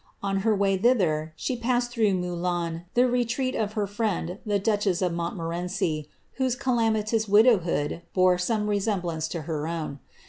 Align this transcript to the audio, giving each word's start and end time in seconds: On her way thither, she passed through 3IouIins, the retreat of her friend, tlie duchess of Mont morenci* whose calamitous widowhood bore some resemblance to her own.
On 0.23 0.37
her 0.37 0.55
way 0.55 0.77
thither, 0.77 1.31
she 1.35 1.55
passed 1.55 1.91
through 1.91 2.11
3IouIins, 2.13 2.85
the 2.95 3.07
retreat 3.07 3.53
of 3.53 3.73
her 3.73 3.85
friend, 3.85 4.39
tlie 4.47 4.63
duchess 4.63 4.99
of 4.99 5.13
Mont 5.13 5.37
morenci* 5.37 6.07
whose 6.37 6.55
calamitous 6.55 7.27
widowhood 7.29 8.01
bore 8.15 8.39
some 8.39 8.67
resemblance 8.67 9.27
to 9.27 9.43
her 9.43 9.67
own. 9.67 9.99